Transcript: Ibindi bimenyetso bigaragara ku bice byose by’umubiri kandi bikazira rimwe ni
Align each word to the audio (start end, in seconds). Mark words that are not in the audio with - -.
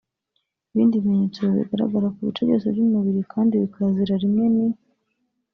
Ibindi 0.71 0.95
bimenyetso 1.03 1.39
bigaragara 1.57 2.07
ku 2.15 2.19
bice 2.27 2.41
byose 2.47 2.65
by’umubiri 2.73 3.21
kandi 3.33 3.53
bikazira 3.63 4.13
rimwe 4.23 4.45
ni 4.55 4.67